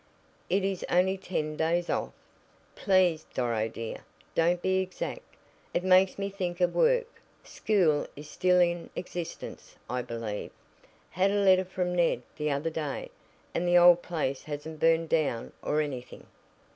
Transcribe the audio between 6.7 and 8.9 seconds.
work school is still in